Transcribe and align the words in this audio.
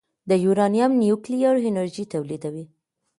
د 0.29 0.31
یورانیم 0.45 0.91
نیوکلیري 1.01 1.61
انرژي 1.69 2.03
تولیدوي. 2.13 2.65